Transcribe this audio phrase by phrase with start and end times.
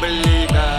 [0.00, 0.77] блика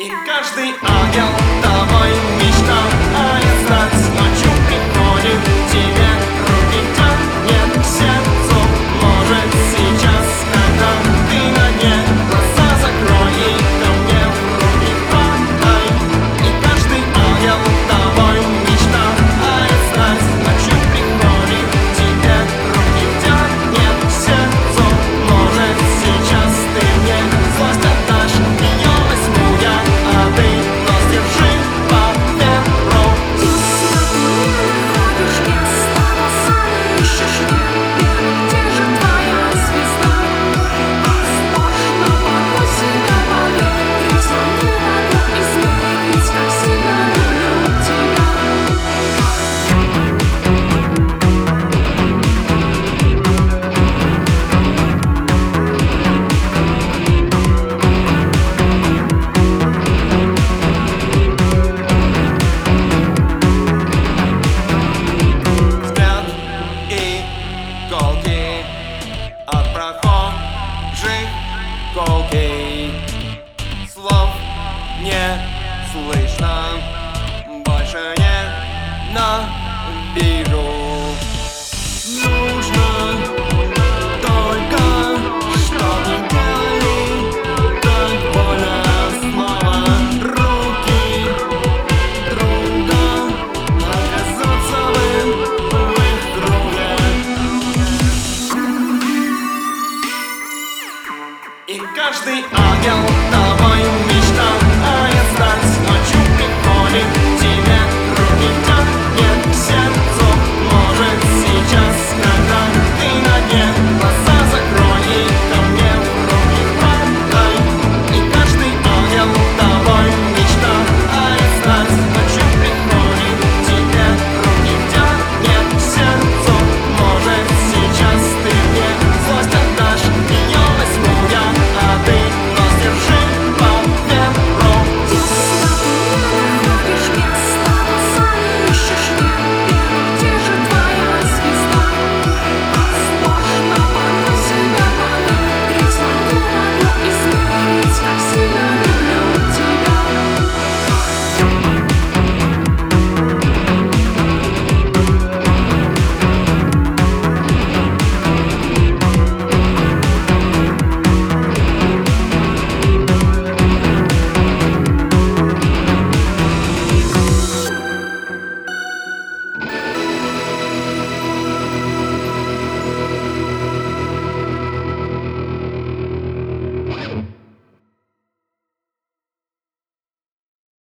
[0.00, 1.26] И каждый ангел
[1.62, 2.29] тобой
[75.92, 76.80] слышно.
[77.64, 80.79] Больше не наберу